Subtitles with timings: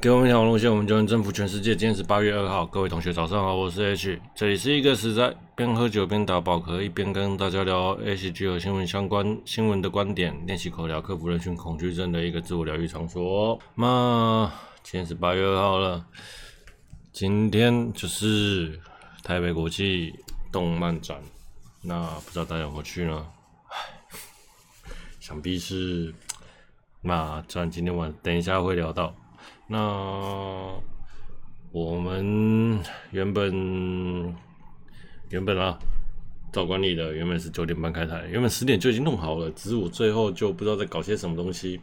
[0.00, 1.76] 给我们一条路线，我们就能征服全世界。
[1.76, 13.60] 今天是八月二号，各位同学早上好，我是 H，这里是一个实在边喝酒边打宝可，一边跟大家聊 HG 和新闻相关新闻的观点，练习口聊，克服人群恐惧症的一个自我疗愈场所。
[13.74, 14.50] 那
[14.82, 16.02] 今天是八月二号了，
[17.12, 18.80] 今天就是
[19.22, 20.14] 台北国际
[20.50, 21.20] 动漫展，
[21.82, 23.26] 那不知道大家有没有去呢？
[23.68, 23.76] 唉，
[25.20, 26.14] 想必是，
[27.02, 29.14] 那这样今天晚等一下会聊到。
[29.72, 29.78] 那
[31.70, 32.82] 我们
[33.12, 34.34] 原本
[35.28, 35.78] 原本啊，
[36.52, 41.80] 照管理的原本是九点半开台，原本十点就已经弄好了，只是我最后就不知道在搞些什么东西，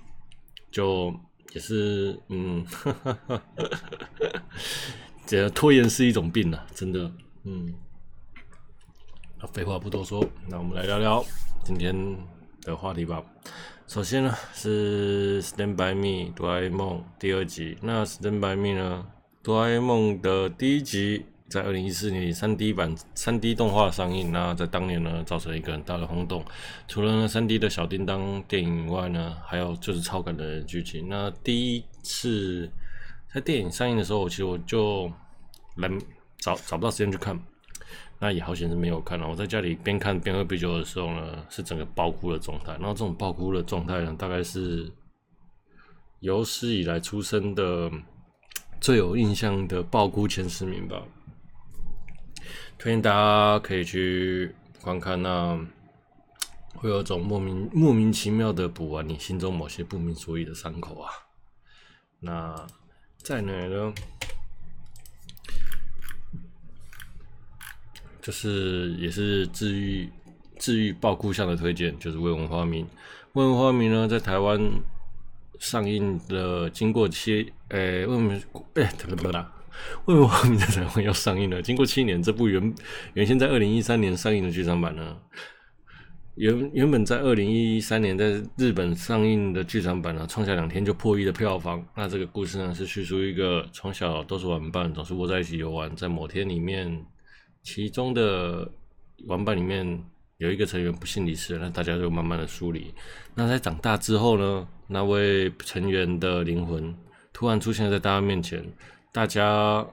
[0.70, 1.18] 就
[1.54, 3.42] 也是嗯，哈哈哈
[5.26, 7.10] 这拖延是一种病啊，真的，
[7.46, 7.74] 嗯。
[9.40, 11.24] 那废话不多说，那我们来聊聊
[11.64, 11.96] 今天
[12.64, 13.24] 的话题吧。
[13.88, 17.78] 首先呢是《Stand by Me》哆啦 A 梦第二集。
[17.82, 19.06] 那《Stand by Me》呢，
[19.42, 26.44] 哆啦 A 梦的第一集在二零一四年三 D 版三 D 动画上映，那在当年呢造成一个很大的轰动。
[26.90, 31.08] 除了呢三 D 的小叮当电影以外呢，还有就是超感的剧情。
[31.08, 32.70] 那第一次
[33.34, 35.10] 在电影上映的时候，我其实我就
[35.78, 35.90] 来
[36.40, 37.42] 找找不到时间去看。
[38.20, 39.28] 那也好险是没有看了。
[39.28, 42.72] 我在家里边看边喝啤酒的时候呢，是整个爆哭的状态。
[42.74, 44.92] 然后这种爆哭的状态呢，大概是
[46.20, 47.92] 有史以来出生的
[48.82, 51.02] 最有印象的爆哭前十名吧。
[52.80, 55.60] 推荐大家可以去观看，那
[56.76, 61.12] 会有种莫名莫名其妙的补完你心中某些不明所以的伤口啊。
[62.20, 62.68] 那
[63.18, 63.94] 在哪呢？
[68.28, 70.10] 就是也是治愈
[70.60, 72.84] 治愈爆哭向的推荐，就是《未闻花名》。
[73.32, 74.60] 《未闻花名》呢，在台湾
[75.60, 78.30] 上映的，经过七诶，未闻
[78.74, 79.50] 诶，不不啦，
[80.08, 82.76] 《未闻花名》在台湾要上映了，经过七年，这部原
[83.14, 85.16] 原先在二零一三年上映的剧场版呢，
[86.36, 91.82] 原原本在二零一三年在日本上映的剧场版呢，创下两天就破亿的票房。
[91.96, 97.06] 那这个故事呢，是叙述一个从小都是玩伴，总是窝在一起游玩，在某天里面。
[97.68, 98.72] 其中的
[99.26, 100.02] 玩伴里面
[100.38, 102.94] 有一个成员不幸离世，那大家就慢慢的疏离。
[103.36, 106.96] 那在长大之后呢，那位成员的灵魂
[107.34, 108.66] 突然出现在大家面前，
[109.12, 109.86] 大家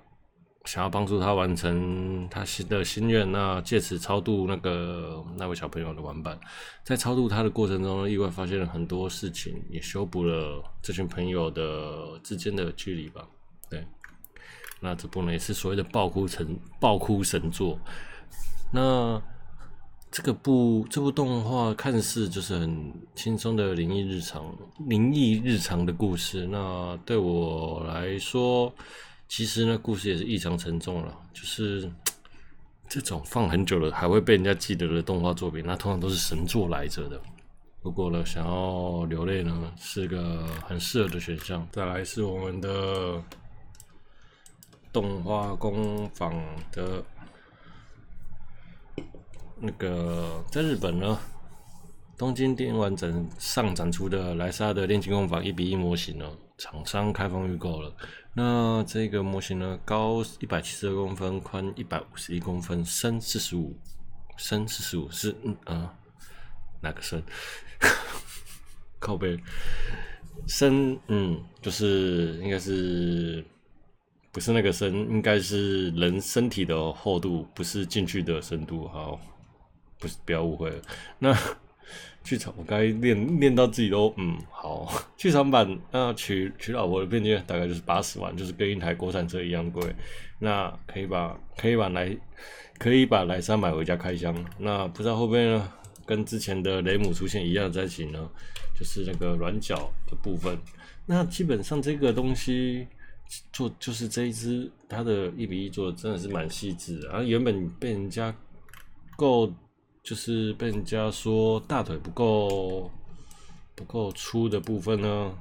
[0.67, 6.39] 想要帮助他完成他新的心愿，那借此超度那个那位小朋友的玩伴。
[6.85, 13.27] 在超度他的过程中，意外发现了很多事情，也修补了这群朋友的之间的距离吧。
[13.69, 13.85] 对。
[14.85, 17.79] 那这部呢也是所谓的爆哭神爆哭神作。
[18.71, 19.21] 那
[20.11, 24.45] 这个部这部动画看似就是很轻松的灵异日常
[24.87, 26.47] 灵异日常的故事。
[26.47, 28.73] 那对我来说，
[29.27, 31.13] 其实呢故事也是异常沉重了。
[31.33, 31.91] 就是
[32.87, 37.21] 这种放很久了还会被人家记得的动画作品，那通常都是神作来着的。
[37.83, 41.67] 不过呢，想要流泪呢，是个很适合的选项。
[41.73, 43.23] 再来是我们的。
[44.95, 46.33] 动画工坊
[46.71, 47.05] 的
[49.59, 51.19] 那个在日本呢，
[52.17, 57.93] 东京电玩展上展出的莱莎的炼金工坊一比一模型呢，厂商开放预购了。
[58.35, 63.77] 那这个模型呢，高一百七十二公分，宽一百五十一公分，深四十五，
[64.37, 65.93] 深四十五是嗯啊
[66.81, 67.21] 哪个深？
[69.01, 69.37] 靠背
[70.47, 73.45] 深嗯，就是应该是。
[74.35, 78.89] 不是那个深，应该是人身体的厚度，不是进去的深度。
[78.89, 79.21] 好，
[80.01, 80.77] 不是，不要误会了。
[81.21, 81.33] 那
[82.25, 84.93] 剧场，我刚才练练到自己都嗯好。
[85.17, 89.95] 剧场版那娶娶老婆的片价大概就是八十万，就是跟一台国产车一样贵。
[90.41, 92.17] 那可以把可以把莱
[92.77, 94.35] 可以把莱莎买回家开箱。
[94.59, 95.73] 那不知道会不会呢，
[96.05, 98.29] 跟之前的雷姆出现一样在一起呢？
[98.77, 100.59] 就是那个软脚的部分。
[101.07, 102.89] 那基本上这个东西。
[103.53, 107.09] 做就是这一支，它的一比一做的真的是蛮细致的。
[107.09, 108.35] 然后原本被人家
[109.17, 109.53] 够，
[110.03, 112.91] 就是被人家说大腿不够
[113.75, 115.39] 不够粗的部分呢，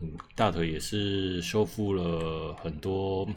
[0.00, 3.28] 嗯，大腿也是修复了很多。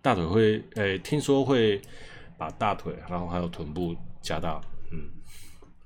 [0.00, 1.80] 大腿会，诶、听说会
[2.36, 5.08] 把大腿，然后还有臀部加大，嗯，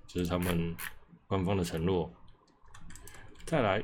[0.07, 0.75] 这、就是他们
[1.27, 2.11] 官方的承诺。
[3.45, 3.83] 再来。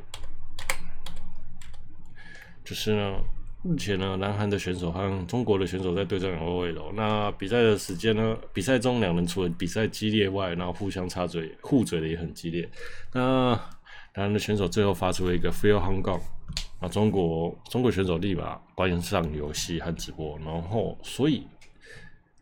[2.64, 3.19] 就是呢，
[3.62, 6.93] 目前呢，南韩的选手和中国的选手在对战 LOL。
[6.94, 12.69] 那比赛的时间呢，比赛中两人除了比赛激烈外，然后互相插嘴、互嘴的也很激烈。
[13.12, 13.50] 那
[14.14, 16.20] 南韩的选手最后发出了一个 Feel Hong Kong，
[16.81, 21.47] 啊，中国中国选手立马关上游戏和直播，然后所以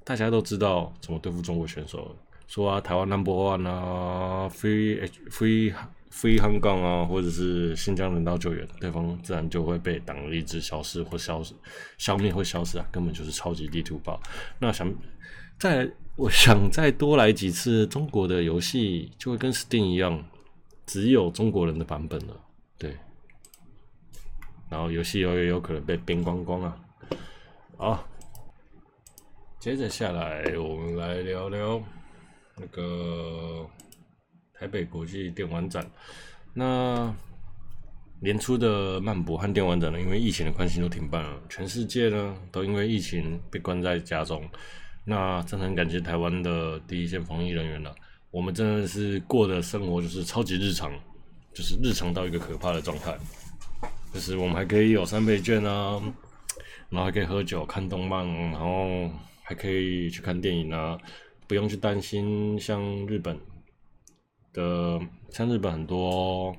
[0.05, 2.17] 大家都知道怎么对付中国选手，
[2.49, 5.73] 说啊，台湾 number one 啊，free free
[6.13, 11.55] free 香港啊，或者是新疆人道救援，对方自然就会被党的意志消失或消失
[11.99, 14.21] 消灭或消失啊，根本就是超级地图炮。
[14.59, 14.93] 那想
[15.59, 20.25] 再我想再多来几次中国的游戏，就会跟 Steam 一样，
[20.85, 22.37] 只有中国人的版本了，
[22.77, 22.97] 对。
[24.69, 26.77] 然后游戏又有可能被编光光啊！
[27.77, 28.09] 好，
[29.59, 31.83] 接着下来我们来聊聊
[32.57, 33.67] 那个
[34.61, 35.91] 台北国际电玩展。
[36.53, 37.11] 那
[38.21, 44.47] 年初的漫博和电玩展呢，因为疫情的关系都停办了，全世界呢都因为疫情被关在家中。
[45.03, 47.95] 那真的很感谢台湾的第一线防疫人员了，
[48.31, 50.93] 我们真的是过的生活就是超级日常，
[51.55, 53.17] 就是日常到一个可怕的状态。
[54.13, 55.99] 就是我们还可以有三倍券啊，
[56.91, 59.11] 然后还可以喝酒、看动漫，然后
[59.43, 60.99] 还可以去看电影啊，
[61.47, 63.39] 不用去担心像日本
[64.53, 65.01] 的，
[65.31, 66.55] 像日本很多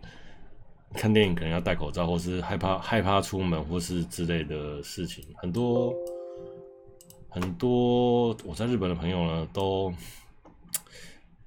[0.93, 5.25] 看电影可能要戴口罩，或是害怕害怕出门，或是之类的事情。
[5.37, 5.93] 很多
[7.29, 9.93] 很多我在日本的朋友呢，都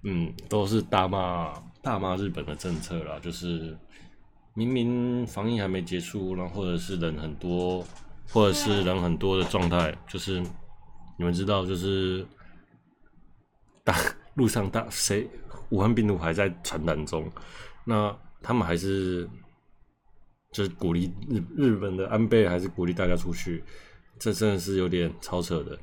[0.03, 1.53] 嗯都是大骂
[1.83, 3.77] 大骂日本的政策啦，就是。
[4.57, 7.85] 明明防疫还没结束，然后或者是人很多，
[8.29, 10.39] 或者是人很多的状态，就是
[11.19, 12.25] 你们知道，就是
[13.83, 13.97] 大
[14.35, 15.29] 路上大谁
[15.75, 17.29] 武汉病毒还在传染中，
[17.85, 19.29] 那他们还是
[20.53, 23.65] 就是鼓励日日本的安倍还是鼓励大家出去，
[24.19, 25.77] 这真的是有点超扯的。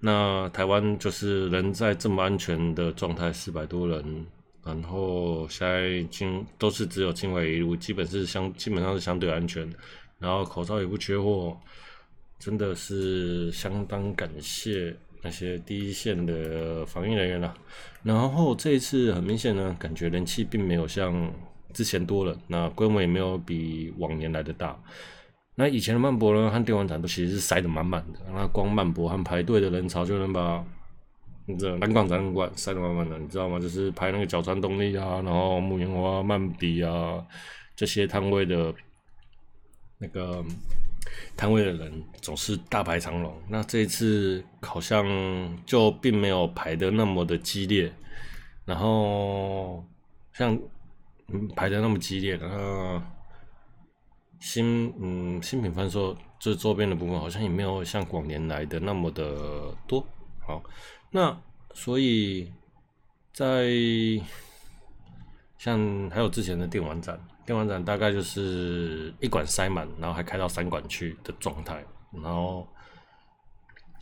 [0.00, 4.26] 那台湾就是人在这么安全的状态，四百多人。
[4.64, 9.68] 然后现在境都是只有境外一路，基本是相基本上是相对安全，
[10.20, 11.58] 然后口罩也不缺货，
[12.38, 17.54] 真的是相当感谢那些第一线的防疫人员了。
[18.02, 21.32] 然后这一次很明显呢，感觉人气并没有像
[21.72, 24.78] 之前多了，那规模也没有比往年来的大。
[25.54, 30.64] 那以前的曼博呢和电玩展都其实是塞得满满的，那光曼博和排队的人潮就能把。
[31.44, 33.58] 你知道南广展览馆塞得满满的，你知道吗？
[33.58, 37.20] 就是排那个角川动力啊，然后木棉花、曼比啊
[37.74, 38.72] 这些摊位的，
[39.98, 40.42] 那个
[41.36, 43.34] 摊位的人总是大排长龙。
[43.48, 45.04] 那这一次好像
[45.66, 47.92] 就并没有排得那么的激烈，
[48.64, 49.84] 然后
[50.32, 50.58] 像
[51.28, 53.02] 嗯排得那么激烈，然后
[54.40, 60.06] 新嗯新品贩售这周边的部分好像也没有像往年来的那么的多，
[60.46, 60.62] 好。
[61.10, 61.38] 那
[61.74, 62.50] 所以，
[63.32, 63.70] 在
[65.62, 67.16] 像还有之前的电玩展，
[67.46, 72.66] 电玩展大概就是一馆塞满，然后还开到三馆去的状态，然后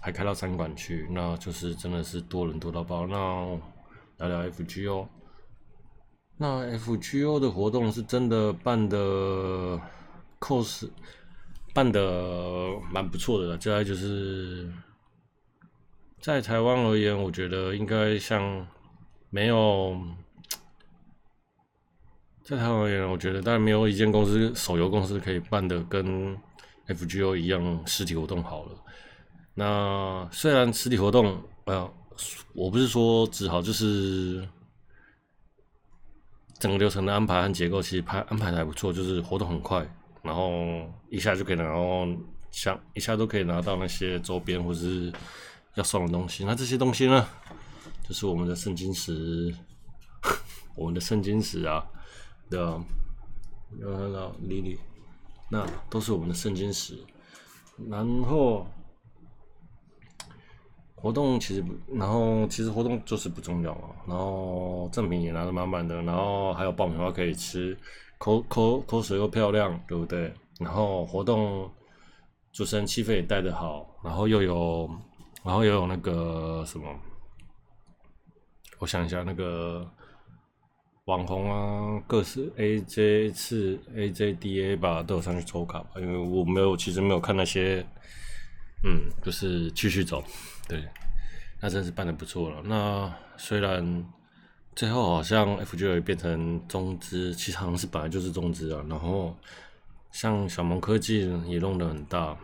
[0.01, 3.07] 还开到三馆去，那就是真的是多人多到爆。
[3.07, 3.17] 那
[4.17, 5.07] 聊聊 FGO，
[6.39, 9.79] 那 FGO 的活动是真的办的
[10.39, 10.89] ，cos
[11.75, 14.73] 办的蛮不错的，接下来就是。
[16.21, 18.67] 在台湾而言，我觉得应该像
[19.31, 19.95] 没有
[22.50, 26.37] 在台湾而言，我觉得当然没有一间公司手游公司可以办的跟
[26.88, 28.73] FGO 一样实体活动好了。
[29.54, 31.88] 那虽然实体活动，呃，
[32.52, 34.45] 我不是说只好，就是
[36.59, 39.88] 整个流程的安排和结构其实排安排的还不错，就是活动很快，
[40.21, 40.52] 然后
[41.09, 42.04] 一下就可以拿，然后
[42.50, 45.12] 像一下都可以拿到那些周边或是。
[45.76, 47.28] 要送的东西，那这些东西呢，
[48.09, 49.54] 就是我们的圣经石，
[50.75, 51.87] 我们的圣经石啊，
[52.50, 52.85] 对啊，
[53.78, 54.78] 有看到莉莉，
[55.49, 56.99] 那都是我们的圣经石。
[57.88, 58.66] 然后
[60.97, 63.90] 活动其实不，然后其实活动就是不重要嘛。
[64.07, 67.78] 然后赠品也拿的满满的，然后还有爆米花可以吃，
[68.19, 70.35] 口口口水又漂亮，对不对？
[70.59, 71.71] 然后活动
[72.52, 74.90] 主持人气氛也带的好，然后又有。
[75.42, 76.87] 然后又有那个什么，
[78.78, 79.90] 我想一下，那个
[81.07, 85.90] 网红啊，各式 AJ 次 AJDA 吧，都有上去抽卡吧。
[85.97, 87.85] 因为我没有，其实没有看那些，
[88.85, 90.23] 嗯，就是继续走，
[90.69, 90.85] 对，
[91.61, 92.62] 那真是办得不错了。
[92.64, 94.04] 那虽然
[94.76, 98.85] 最后好像 FGO 变成中资，其实好像是本来就是中资啊。
[98.88, 99.37] 然后
[100.12, 102.37] 像小萌科技也弄得很大。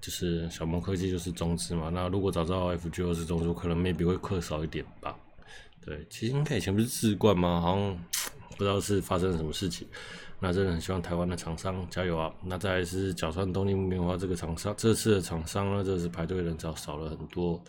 [0.00, 5.14] 就是小萌科技就是中资嘛，那如果早知道 FGO 是中资，可能 maybe 会氪少一点吧。
[5.84, 7.60] 对，其实应该以前不是智冠吗？
[7.60, 7.98] 好像
[8.58, 9.86] 不知道是发生了什么事情。
[10.40, 12.32] 那真的很希望台湾的厂商加油啊！
[12.44, 17.60] 那再来是角川东京木棉花这个厂商，这次的厂商呢，这次排队人潮少了很多。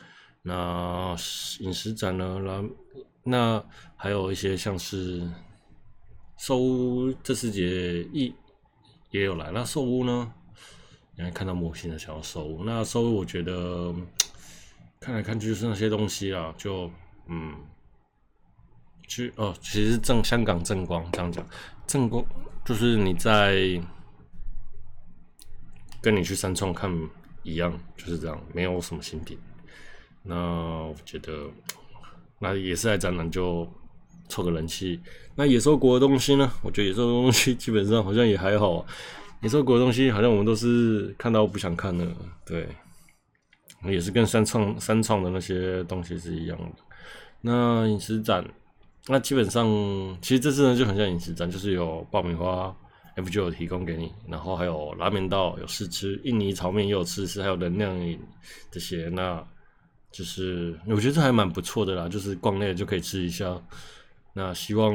[0.43, 1.15] 那
[1.61, 2.63] 饮食展呢，那
[3.23, 5.27] 那还有一些像是
[6.37, 8.31] 寿屋这次节也
[9.09, 9.49] 也有来。
[9.51, 10.31] 那寿屋呢，
[11.17, 12.63] 你还看到模型的小寿屋。
[12.63, 13.91] 那寿屋我觉得
[14.99, 16.91] 看来看去就是那些东西啊，就
[17.27, 17.55] 嗯。
[19.09, 21.45] 去哦，其实正香港正光这样讲，
[21.87, 22.23] 正光
[22.63, 23.81] 就是你在
[25.99, 26.89] 跟你去三创看
[27.43, 29.37] 一样，就是这样，没有什么新品。
[30.21, 31.49] 那我觉得
[32.37, 33.67] 那也是来展览就
[34.29, 35.01] 凑个人气。
[35.35, 36.51] 那野兽国的东西呢？
[36.61, 38.85] 我觉得野兽的东西基本上好像也还好。
[39.41, 42.05] 野兽国的东西好像我们都是看到不想看的，
[42.45, 42.67] 对，
[43.85, 46.75] 也是跟三创三创的那些东西是一样的。
[47.41, 48.45] 那饮食展。
[49.07, 49.65] 那基本上，
[50.21, 52.75] 其实这次呢就很像饮食展，就是有爆米花
[53.15, 58.19] F 九有提供给你，然后还有拉面道有试吃，印尼炒面也有试吃，还有能量饮
[58.69, 59.43] 这些，那
[60.11, 63.59] 就是我觉得这还蛮不错的啦，就是逛累了就可以吃一下。
[64.33, 64.93] 那希望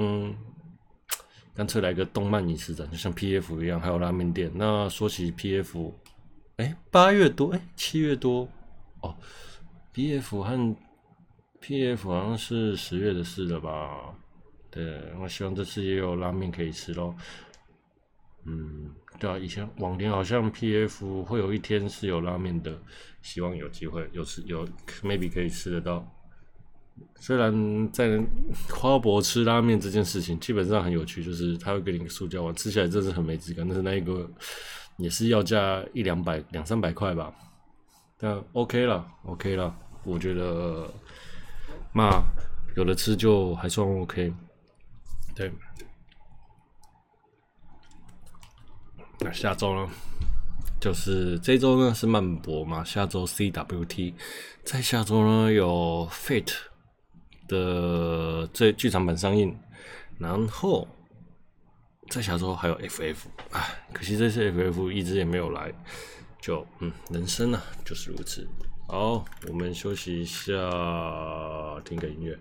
[1.55, 4.51] 干脆来个动漫饮食展，就像 PF 一样，还有拉面店。
[4.55, 5.93] 那说起 PF，
[6.59, 8.49] 哎，八月多，哎，七月多
[9.01, 9.17] 哦
[9.93, 10.77] ，PF 和。
[11.67, 12.11] P.F.
[12.11, 14.15] 好像是十月的事了吧？
[14.71, 17.17] 对，我希望这次也有拉面可以吃咯。
[18.45, 21.25] 嗯，对啊，以前往年好像 P.F.
[21.25, 22.79] 会有一天是有拉面的，
[23.23, 24.69] 希望有机会有吃有
[25.03, 26.07] maybe 可以吃得到。
[27.19, 28.23] 虽然在
[28.69, 33.67] 花博吃拉面这件事情基本上很有趣，就是他会给你个塑胶碗，吃起来真是很没质感。
[33.67, 34.31] 但是那一个
[34.99, 37.35] 也是要价一两百两三百块吧，
[38.19, 40.93] 但 OK 了，OK 了，我觉得。
[41.95, 42.23] 那
[42.77, 44.33] 有的吃就还算 OK，
[45.35, 45.53] 对。
[49.21, 49.89] 那下周呢？
[50.81, 54.13] 就是这周呢是漫博嘛，下周 CWT，
[54.65, 56.57] 在下周呢有 Fate
[57.49, 59.57] 的这剧场版上映，
[60.19, 60.87] 然后
[62.11, 63.17] 在下周还有 FF，
[63.53, 65.73] 哎，可惜这次 FF 一直也没有来，
[66.39, 68.47] 就嗯，人生啊就是如此。
[68.87, 70.53] 好，我们休息一下，
[71.85, 72.39] 听个音乐。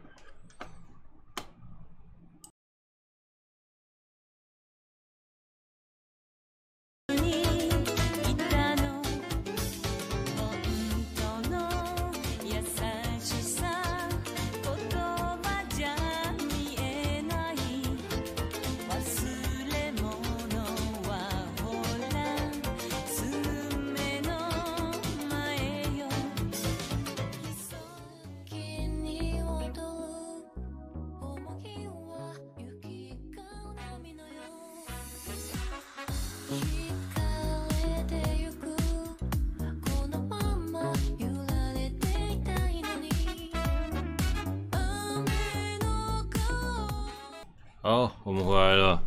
[47.86, 49.04] 好，我们回来了。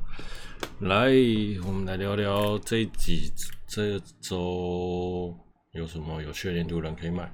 [0.80, 1.06] 来，
[1.66, 3.33] 我们来聊聊这几
[3.66, 5.35] 这周
[5.73, 7.33] 有什么有趣的年度人可以买。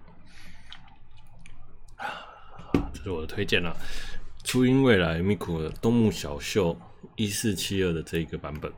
[2.94, 3.76] 这是我的推荐了，
[4.44, 6.76] 初音未来 Miku 的东木小秀
[7.16, 8.72] 一四七二的这一个版本。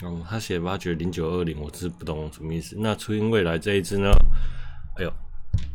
[0.00, 2.76] 哦，他写挖掘零九二零，我是不懂什么意思。
[2.78, 4.08] 那初音未来这一支呢？
[4.96, 5.12] 哎呦，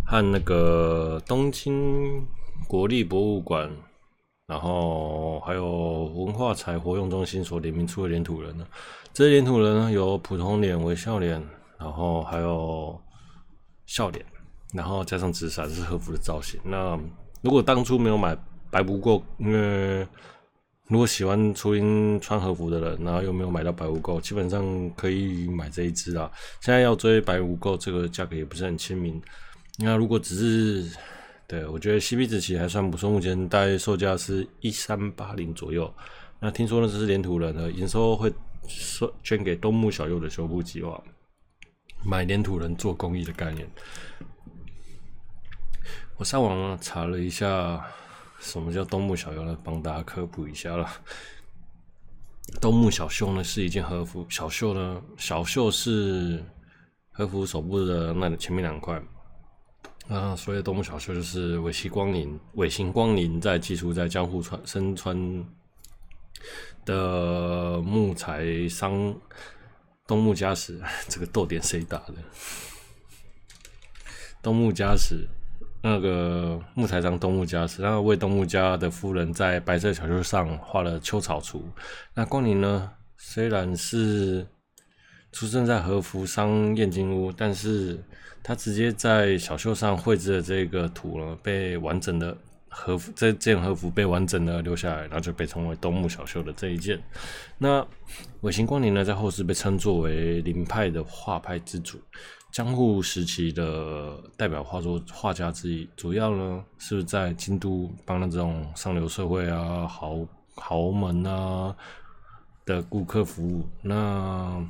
[0.07, 2.25] 和那个东京
[2.67, 3.71] 国立博物馆。
[4.51, 8.67] 然后还有文化财活用中心所联名出的黏土人呢，
[9.13, 11.41] 这些黏土人呢有普通脸、微笑脸，
[11.79, 13.00] 然后还有
[13.86, 14.25] 笑脸，
[14.74, 16.60] 然后加上纸伞是和服的造型。
[16.65, 17.00] 那
[17.41, 18.38] 如果当初没有买
[18.70, 20.05] 白无垢，因为
[20.89, 26.29] 如果喜欢初音穿和服的人，然后又没有买到白无垢，基本上可以买这一支啊。
[26.60, 29.22] 现在要追白无垢，这个价格也不是很亲民。
[29.77, 30.98] 那如果只是
[31.51, 35.93] 对，我觉得 CP 值其实还算不错，目前大概售价是一三八零左右。
[36.39, 38.31] 那听说呢，这是黏土人的营收会
[39.22, 41.03] 捐给东木小右的修复计划，
[42.05, 43.70] 买黏土人做公益的概念。
[46.15, 47.86] 我上网查了一下，
[48.39, 49.58] 什么叫东木小优呢？
[49.62, 50.89] 帮大家科普一下了。
[52.62, 56.41] 东木小秀呢是一件和服，小秀呢，小秀是
[57.12, 59.03] 和服手部的那前面两块。
[60.08, 65.46] 啊，所以东木小秀就是尾崎光临，尾形光临在寄宿在江户川身穿
[66.84, 69.15] 的木材商
[70.05, 72.15] 东木家史， 这个逗点谁打的？
[74.41, 75.27] 东木家史
[75.84, 81.63] 那个木材商东木家史，然后为东木家的夫人在白色小秀上画了秋草图。
[82.15, 84.46] 那光临呢虽然是
[85.31, 87.97] 出生在和服商燕京屋，但是
[88.43, 92.35] 他直接在小袖上绘制的这个图呢，被完整的
[92.67, 97.01] 和服这件和服被完整的留下来，然后就被称为东木小袖的这一件。
[97.57, 97.85] 那
[98.41, 102.00] 尾形光年呢，在后世被称作为林派的画派之主，
[102.51, 105.89] 江户时期的代表画作画家之一。
[105.95, 111.75] 主要呢是在京都帮那种上流社会啊、豪豪门啊
[112.65, 113.65] 的顾客服务。
[113.81, 114.65] 那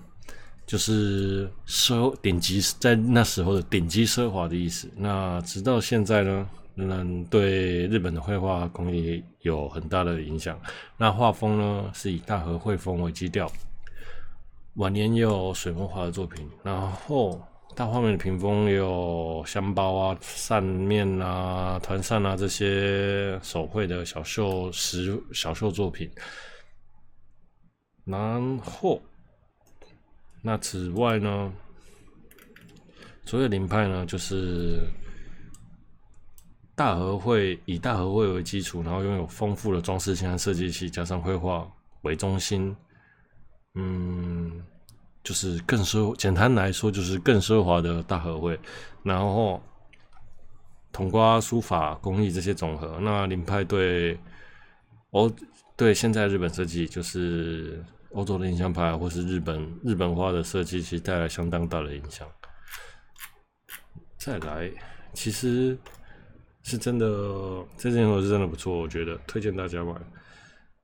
[0.71, 4.89] 就是奢顶级，在那时候的顶级奢华的意思。
[4.95, 10.57] 那直到现在呢，仍然对日本的绘画工艺有很大的影响。
[10.95, 13.51] 那画风呢，是以大和绘风为基调。
[14.75, 16.49] 晚年也有水墨画的作品。
[16.63, 26.09] 然后大画面的屏风有香包啊、扇面啊、团扇啊这些手绘的小绣石小绣作品。
[28.05, 29.01] 然后。
[30.43, 31.53] 那此外呢，
[33.25, 34.79] 所谓林派呢，就是
[36.74, 41.71] 大和会，以大和会为基础，然后拥有丰富的装饰性和设计系，加上绘画
[42.01, 42.75] 为中心，
[43.75, 44.65] 嗯，
[45.24, 48.60] 就是更奢，简单来说就是更奢华的大和会，
[49.03, 49.62] 然后
[50.91, 53.00] 统括书法工艺这些总和。
[53.00, 54.19] 那林派对
[55.12, 55.31] 欧
[55.77, 57.86] 对现在日本设计就是。
[58.13, 62.27] 欧洲的印象派，或是日本日本画的设计，其实带来相当大的影响。
[64.17, 64.69] 再来，
[65.13, 65.77] 其实
[66.63, 67.05] 是真的，
[67.77, 69.93] 这件货是真的不错，我觉得推荐大家买。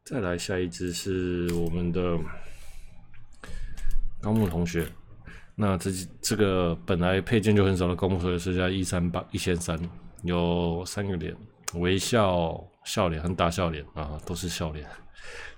[0.05, 2.17] 再来，下一支是我们的
[4.21, 4.87] 高木同学。
[5.53, 5.91] 那这
[6.21, 9.77] 这个本来配件就很少的高木同学，是加一三八一千三，
[10.23, 11.35] 有三个脸，
[11.73, 14.87] 微笑笑脸和大笑脸啊，都是笑脸。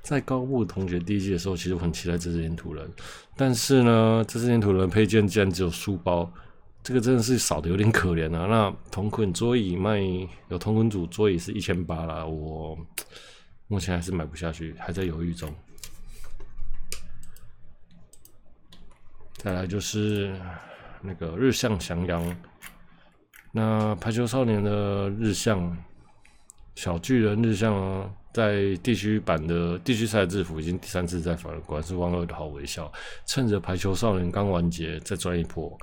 [0.01, 2.89] 在高木同学第一季的时候，其实我很期待这只黏土人，
[3.35, 6.31] 但是呢，这只黏土人配件竟然只有书包，
[6.81, 8.47] 这个真的是少的有点可怜啊。
[8.47, 9.99] 那同捆桌椅卖
[10.47, 12.77] 有同捆组桌椅是一千八啦，我
[13.67, 15.53] 目前还是买不下去，还在犹豫中。
[19.33, 20.35] 再来就是
[21.01, 22.35] 那个日向翔阳，
[23.51, 25.77] 那排球少年的日向
[26.79, 28.09] 小巨人日向啊。
[28.31, 32.89] 在地区版的地区赛制服已经第三次在法了，果然是万恶的好微笑。
[33.25, 35.75] 趁着排球少年刚完结，再赚一波。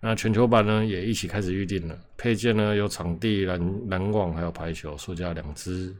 [0.00, 5.96] 那全球版呢也一起开始预定了，配件呢有场地篮篮网还有排球，售价两支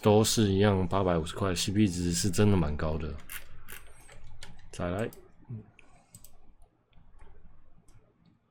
[0.00, 3.12] 都是一样八百五十块，CP 值是真的蛮高的。
[4.70, 5.10] 再来，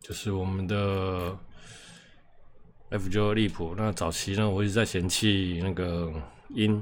[0.01, 1.35] 就是我们的
[2.91, 3.73] F9 利普。
[3.77, 6.11] 那早期呢，我一直在嫌弃那个。
[6.53, 6.81] 鹰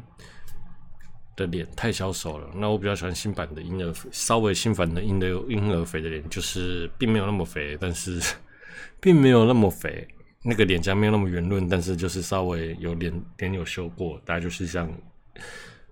[1.36, 8.22] 的脸太消瘦了，那我比较喜欢新版的婴儿，稍微新版的婴的婴儿肥的脸，就是并没有那么肥，但是
[9.02, 10.08] 并没有那么肥，
[10.44, 14.88] 那个脸颊没有那么圆润，但是就是稍微有脸脸有修过，大概就是像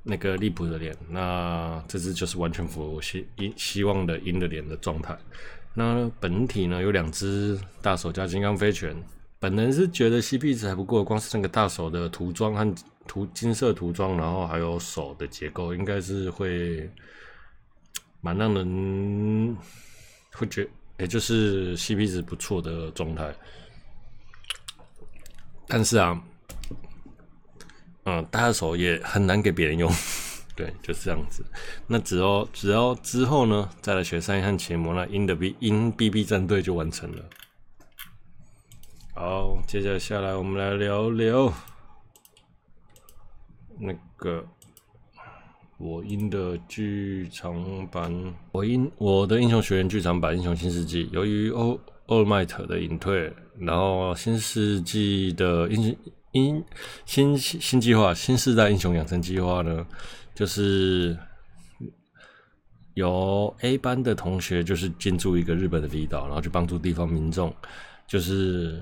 [0.04, 5.18] 那个利普的脸，那这只就是完全符合我希希望的鹰的脸的状态。
[5.74, 8.96] 那本体呢有两只大手加金刚飞拳，
[9.42, 12.74] 本人是觉得 CP 值还不够，光是那个大手的涂装和。
[13.08, 16.88] 涂金色涂装，然后还有手的结构，应该是会
[18.22, 19.58] 蛮让人
[20.32, 20.66] 会觉，
[21.00, 23.34] 也就是 CP 值不错的状态。
[25.68, 26.24] 但是啊，
[28.04, 29.92] 嗯，大手也很难给别人用，
[30.56, 31.44] 对，就是这样子。
[31.88, 37.26] 那只要只要之后呢，再来学三一和奇摩，那鹰的 B 鹰 BB 战队就完成了。
[39.14, 41.54] 好，接着下来我们来聊聊。
[43.78, 44.44] 那个
[45.78, 55.96] 我英的剧场版，我英我的英雄学院剧场版《英雄新世纪》，由于欧欧尔麦特的隐退，然后新世纪的英雄
[56.32, 56.64] 英
[57.06, 59.86] 新新计划新世代英雄养成计划呢，
[60.34, 61.18] 就是
[62.94, 67.54] 由 A 班的同学就是进驻一个日本的离岛，然后去帮助地方民众，
[68.08, 68.82] 就是。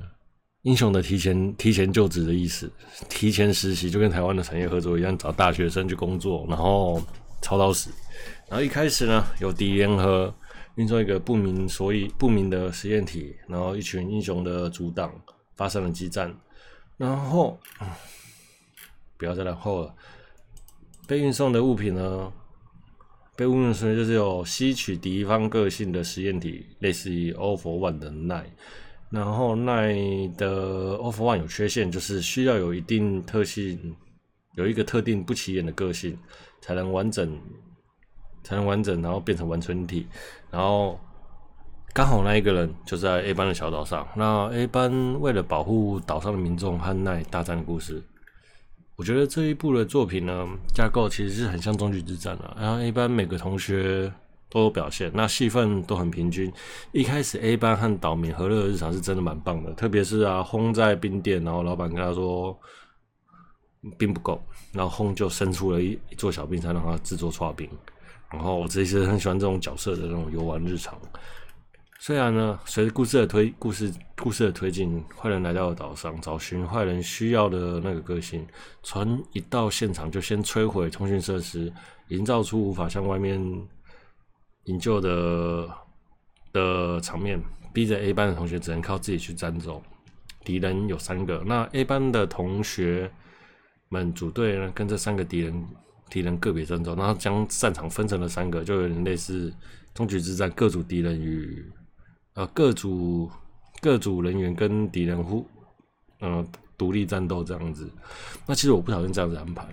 [0.63, 2.69] 英雄的提前提前就职的意思，
[3.08, 7.02] 提前实习就跟台湾的产业合作一样，找大学生去工作，然后
[7.41, 7.89] 操刀死。
[8.50, 10.34] 然后一开始呢，有敌联合
[10.76, 15.13] 运送一个不明所以不明的实验体，然后一群英雄的阻挡
[15.56, 16.36] 发生了激战，
[16.98, 17.58] 然后
[19.17, 19.95] 不要再然后了，
[21.08, 22.34] 被运送的物品呢，
[23.38, 28.45] 被运送的就是有吸取敌方个性的实验体，类似于 All for One 的奈。
[29.10, 29.93] 然后奈
[30.38, 33.95] 的 Off One 有缺陷，就是需要有一定特性，
[34.56, 36.17] 有一个特定不起眼的个性，
[36.62, 37.39] 才能完整
[38.43, 40.08] 才能完整，然后变成完全体。
[40.52, 41.00] 然后
[41.91, 44.08] 刚好那一个人就在 A 班的小岛上。
[44.15, 48.04] 那 A 班为了保护岛上的民众和奈大战的故事，
[48.95, 52.56] 我觉得这一部的作品呢，架构其实是很像终局之战啊。
[52.60, 54.13] 然后 A 班每个同学
[54.50, 56.52] 都有表现，那戏份都很平均。
[56.92, 62.58] 一开始 A 班和岛民和乐的日常是真的蛮棒的，特别是啊，轰在冰店，然后老板跟他说
[63.98, 64.42] 冰不够，
[64.74, 67.70] 然后轰就生出了一一座小冰山，让他制作剉冰。
[68.32, 71.00] 然后我其实很喜欢这种角色的那种游玩日常。
[72.02, 78.46] 虽然呢，随着故事的推故事故事的推进，坏人来到了岛上，找寻坏人需要的那个个性。
[78.84, 81.72] 船一到现场就先摧毁通讯设施，
[82.08, 83.38] 营造出无法向外面
[84.65, 85.69] 营救的
[86.54, 87.41] 的场面，
[87.74, 89.82] 逼着 A 班的同学只能靠自己去战斗。
[90.43, 93.12] 敌人有三个，那 A 班的同学
[93.89, 95.65] 们组队呢，跟这三个敌人。
[96.12, 99.54] 敌人个别战斗，然后将战场分成了三个，就有点类似
[99.93, 101.63] 终局之战，各组敌人与
[102.34, 103.30] 呃各组
[103.80, 105.48] 各组人员跟敌人互
[106.19, 106.43] 呃
[106.76, 107.88] 独立战斗这样子。
[108.48, 109.67] 那其实我不讨厌这样子安排，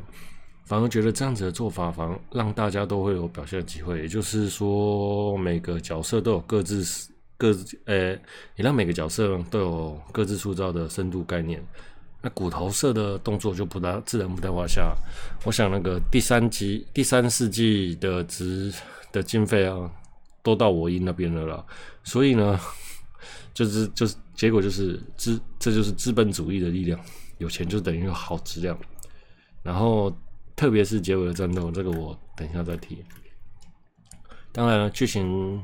[0.66, 4.02] 反而觉得这样子的做法，反而让大家都会有表现的机会。
[4.02, 6.84] 也就是说，每个角色都有各自
[7.38, 8.10] 各自呃，
[8.56, 11.64] 也让每个角色都有各自塑造的深度概念。
[12.20, 14.92] 那骨头色的动作就不大自然不在话下。
[15.44, 18.72] 我想那个第三集第三世纪的值
[19.12, 19.88] 的经费啊，
[20.42, 21.64] 都到我音那边了啦。
[22.02, 22.58] 所以呢，
[23.54, 26.98] 就是就是结果就是资这就是资本主义的力量，
[27.38, 28.76] 有钱就等于好质量。
[29.62, 30.10] 然后
[30.56, 33.04] 特别是结尾的战斗，这个我等一下再提。
[34.50, 35.62] 当然了，剧情。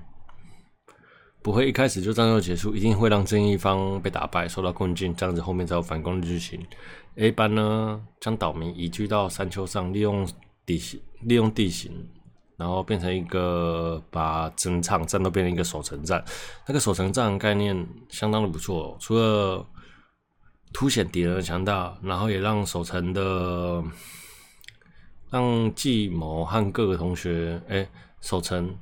[1.45, 6.65] 不会一开始就战斗结束，一定会让正义方被打败，受到困境，这样子后面才有反攻的剧情。
[7.17, 10.25] A 班呢，将岛民移居到山丘上，利用
[10.65, 11.91] 地形，利用地形，
[12.57, 16.25] 然后变成一个把整场战斗变成一个守城战。
[16.65, 17.77] 那个守城战概念
[18.09, 19.67] 相当的不错，除了
[20.73, 23.83] 凸显敌人的强大，然后也让守城的
[25.33, 27.89] 让计谋和各个同学哎
[28.21, 28.73] 守城。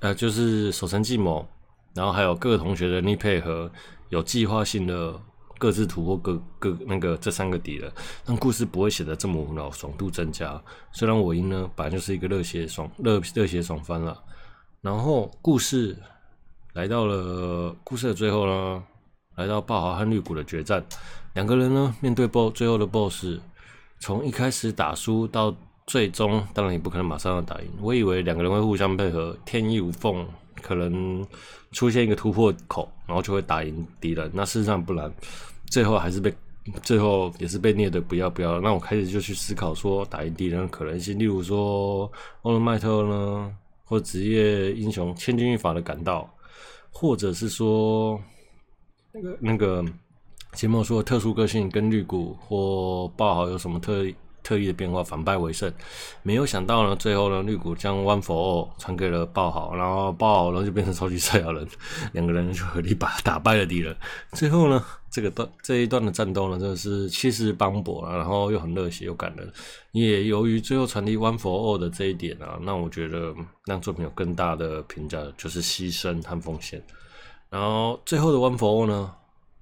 [0.00, 1.46] 呃，就是守城计谋，
[1.94, 3.70] 然后还有各个同学的力配合，
[4.10, 5.18] 有计划性的
[5.58, 7.90] 各自突破各各那个这三个敌人，
[8.26, 10.62] 让故事不会显得这么无脑，爽度增加。
[10.92, 14.22] 虽然我赢呢本来就是一个热血爽热热血爽番了，
[14.82, 15.96] 然后故事
[16.74, 18.84] 来到了故事的最后呢，
[19.36, 20.84] 来到爆华和绿谷的决战，
[21.32, 23.40] 两个人呢面对 BO 最后的 BOSS，
[24.00, 25.54] 从一开始打输到。
[25.86, 27.68] 最终当然也不可能马上要打赢。
[27.80, 30.24] 我以为两个人会互相配合，天衣无缝，
[30.62, 31.26] 可能
[31.72, 34.30] 出现一个突破口，然后就会打赢敌人。
[34.32, 35.12] 那事实上不然，
[35.68, 36.32] 最后还是被
[36.84, 38.60] 最后也是被虐的不要不要。
[38.60, 42.08] 那我开始就去思考说打赢敌人的可能性，例如说
[42.42, 46.32] 欧伦麦特呢，或职业英雄千钧一发的赶到，
[46.92, 48.22] 或者是说
[49.12, 49.84] 那个那个
[50.52, 54.04] 节目说特殊个性跟绿谷或爆豪有什么特。
[54.42, 55.70] 特异的变化，反败为胜。
[56.22, 61.68] 没有想到呢，最后呢，绿谷将 One for All 传给了爆豪，然后爆豪呢就变成超级赛亚人，
[62.12, 63.94] 两个人就合力把打败了敌人。
[64.32, 69.52] 最后呢，这个段这一段的战斗呢，真的是气势磅礴啊，然后又很热血又感人。
[69.92, 73.34] 也由于最后传递 One for All 的这一点啊，那我觉得
[73.66, 76.82] 让作品有更大的评价，就是牺牲和奉献。
[77.50, 79.12] 然后最后的 One for All 呢？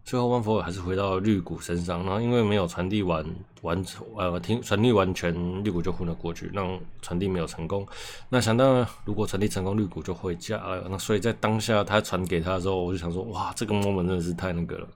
[0.08, 3.22] 最后，One for All 还是回到绿谷身上，然后因为没有传递完
[3.60, 3.84] 完
[4.16, 7.86] 呃听传递完全，绿谷就昏了过去，让传递没有成功。
[8.30, 10.86] 那想到，如果传递成功，绿谷就回家了。
[10.88, 14.88] 那所以在当下他传给他的时候，我就想说，哇，这个 moment 真的是太那个了。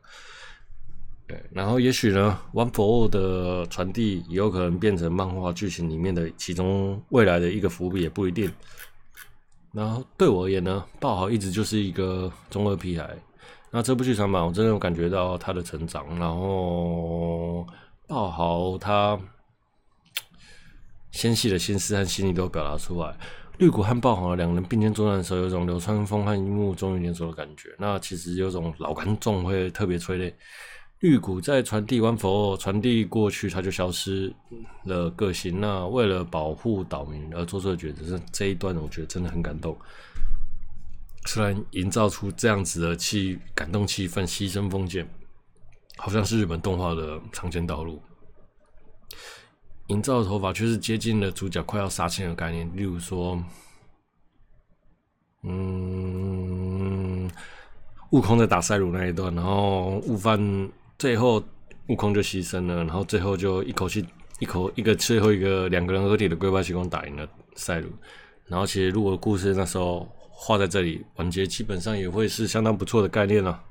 [1.27, 8.51] 对，然后也许呢，One for All 的传递也有可能变成漫画剧情里面的其中未来的一个伏笔，也不一定。
[9.73, 13.15] 然后对我而言呢，爆豪一直就是一个中二屁孩。
[13.75, 16.07] 那这部剧场版，我真的有感觉到他的成长。
[16.19, 17.67] 然后
[18.07, 19.19] 爆豪他
[21.11, 23.17] 纤细的心思和心理都表达出来。
[23.57, 27.71] 绿谷和爆豪两人并肩作战的时候，有种流川枫和樱木终于联手的感觉。
[27.79, 30.35] 那其实有种老观众会特别催泪。
[31.01, 34.33] 绿谷在传递完佛传递过去，他就消失
[34.85, 35.61] 了个性。
[35.61, 39.77] 那为了保护岛民而做出的抉择，这一段我觉得真的很感动。
[41.27, 45.09] 虽然营造出这样子的气感动气氛，牺牲奉献，
[45.97, 48.03] 好像是日本动画的常见道路。
[49.89, 53.43] 营造的头发却是接近了主角快要杀青的概念，例如说，
[55.43, 57.31] 嗯，
[58.11, 61.43] 悟空在打赛鲁那一段，然后悟饭最后
[61.89, 64.05] 悟空就牺牲了，然后最后就一口气
[64.39, 67.91] 一口一个最后一个两个人合体的龟派气功打赢了赛鲁。
[68.47, 70.09] 然后其实如果故事那时候
[70.45, 73.65] 画在这里完结，基本上也会是相当不错的概念了啊。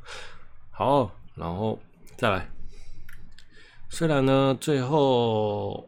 [0.69, 1.77] 好，然后
[2.15, 2.49] 再来。
[3.89, 5.85] 虽然呢，最后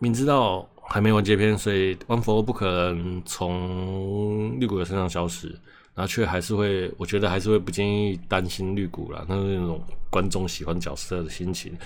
[0.00, 5.46] 明知道还没完结篇，所以万佛不可能从绿谷的身上消失，
[5.94, 11.78] 然后却还是会，我觉得还是会不建议担心绿谷啦，那是那种观众喜欢角色的心情。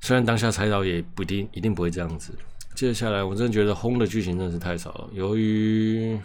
[0.00, 2.34] 虽然当下猜到也不一定一定不会这样子。
[2.74, 5.08] 接下来，我真的觉得轰的剧情真的是太少了。
[5.14, 6.20] 由于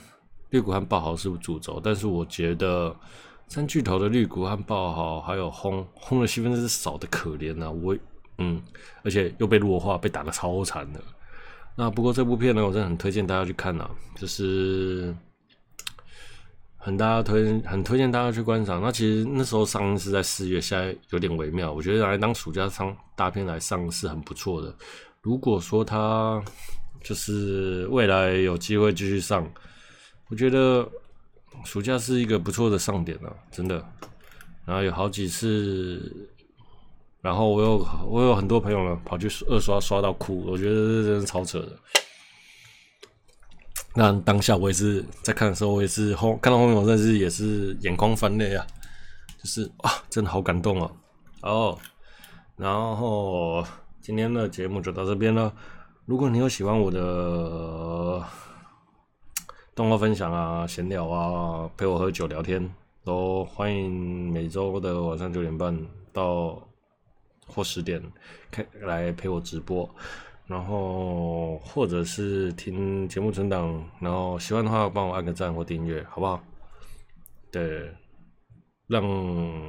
[0.51, 2.95] 绿谷和爆豪是主轴，但是我觉得。
[3.47, 7.69] 三巨头的绿谷和爆豪还有轰轰的戏份是少的可怜呐！
[7.69, 7.93] 我
[8.37, 8.61] 嗯，
[9.03, 11.01] 而且又被弱化，被打得超惨的。
[11.75, 15.13] 那不过这部片呢，我真的很推荐大家去看呐，就是
[16.77, 18.81] 很大家推很推荐大家去观赏。
[18.81, 21.73] 那其实那时候上映是在四月，现在有点微妙。
[21.73, 24.73] 我觉得来当暑假上大片来上是很不错的。
[25.19, 26.41] 如果说它
[27.03, 29.45] 就是未来有机会继续上，
[30.31, 30.89] 我觉得。
[31.65, 33.75] 暑假是一个不错的上点啊，真的。
[34.65, 36.29] 然后有好几次，
[37.21, 41.77] 然后我有我有很多朋友呢，跑去二刷刷到哭，我觉得这真是超扯的。
[43.93, 48.65] 那当下我也是在看的时候，我也是后看到后面，我真的是也是眼眶泛泪啊，
[49.37, 50.89] 就是啊，真的好感动啊。
[51.41, 51.77] 哦，
[52.55, 53.63] 然后
[54.01, 55.53] 今天的节目就到这边了。
[56.05, 58.25] 如果你有喜欢我的。
[59.73, 62.69] 动画分享啊，闲聊啊，陪我喝酒聊天，
[63.05, 65.75] 都欢迎每周的晚上九点半
[66.11, 66.61] 到
[67.47, 68.01] 或十点
[68.51, 69.89] 开来陪我直播，
[70.45, 76.43] 然后或者是听节目存档，然后喜欢的话帮我按个赞或订阅，好不好？
[77.49, 77.89] 对，
[78.87, 79.63] 让嗯、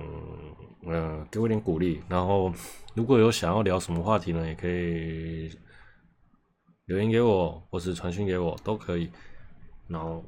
[0.86, 2.52] 呃、给我点鼓励，然后
[2.94, 5.48] 如果有想要聊什么话题呢，也可以
[6.86, 9.08] 留言给我，或是传讯给我，都可以。
[9.92, 10.24] 然后，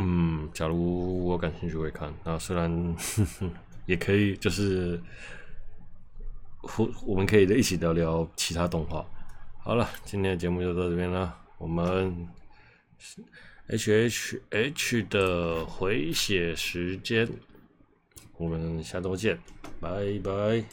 [0.00, 2.12] 嗯，假如我感兴趣会看。
[2.24, 3.50] 那虽然呵 呵
[3.86, 5.00] 也可以，就是
[6.62, 9.06] 我我们可以一起聊聊其他动画。
[9.58, 11.36] 好了，今天的节目就到这边了。
[11.58, 12.28] 我们
[13.68, 17.28] H H H 的回血时间，
[18.36, 19.38] 我们下周见，
[19.80, 20.64] 拜拜。